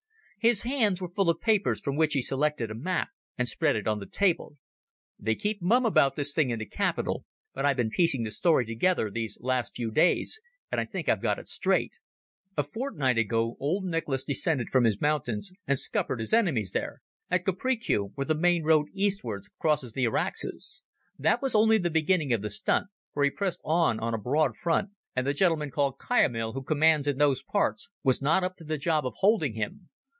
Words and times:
His 0.43 0.63
hands 0.63 0.99
were 0.99 1.11
full 1.13 1.29
of 1.29 1.39
papers, 1.39 1.79
from 1.81 1.95
which 1.95 2.13
he 2.13 2.21
selected 2.23 2.71
a 2.71 2.73
map 2.73 3.09
and 3.37 3.47
spread 3.47 3.75
it 3.75 3.87
on 3.87 3.99
the 3.99 4.07
table. 4.07 4.57
"They 5.19 5.35
keep 5.35 5.61
mum 5.61 5.85
about 5.85 6.15
this 6.15 6.33
thing 6.33 6.49
in 6.49 6.57
the 6.57 6.65
capital, 6.65 7.25
but 7.53 7.63
I've 7.63 7.77
been 7.77 7.91
piecing 7.91 8.23
the 8.23 8.31
story 8.31 8.65
together 8.65 9.11
these 9.11 9.37
last 9.39 9.75
days 9.93 10.41
and 10.71 10.81
I 10.81 10.85
think 10.85 11.07
I've 11.07 11.21
got 11.21 11.37
it 11.37 11.47
straight. 11.47 11.99
A 12.57 12.63
fortnight 12.63 13.19
ago 13.19 13.55
old 13.59 13.83
man 13.83 13.91
Nicholas 13.91 14.23
descended 14.23 14.69
from 14.71 14.83
his 14.83 14.99
mountains 14.99 15.51
and 15.67 15.77
scuppered 15.77 16.19
his 16.19 16.33
enemies 16.33 16.71
there—at 16.71 17.45
Kuprikeui, 17.45 18.09
where 18.15 18.25
the 18.25 18.33
main 18.33 18.63
road 18.63 18.87
eastwards 18.93 19.47
crosses 19.59 19.93
the 19.93 20.07
Araxes. 20.07 20.83
That 21.19 21.43
was 21.43 21.53
only 21.53 21.77
the 21.77 21.91
beginning 21.91 22.33
of 22.33 22.41
the 22.41 22.49
stunt, 22.49 22.87
for 23.13 23.23
he 23.23 23.29
pressed 23.29 23.61
on 23.63 23.99
on 23.99 24.15
a 24.15 24.17
broad 24.17 24.57
front, 24.57 24.89
and 25.15 25.27
the 25.27 25.35
gentleman 25.35 25.69
called 25.69 25.99
Kiamil, 25.99 26.53
who 26.53 26.63
commands 26.63 27.05
in 27.05 27.19
those 27.19 27.43
parts, 27.43 27.89
was 28.03 28.23
not 28.23 28.43
up 28.43 28.55
to 28.55 28.63
the 28.63 28.79
job 28.79 29.05
of 29.05 29.13
holding 29.17 29.53
him. 29.53 29.89